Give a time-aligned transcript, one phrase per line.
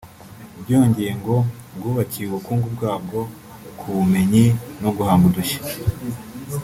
[0.61, 1.35] Byongeye ngo
[1.75, 3.19] bwubakiye ubukungu bwabwo
[3.79, 4.45] ku bumenyi
[4.81, 5.59] no guhanga udushya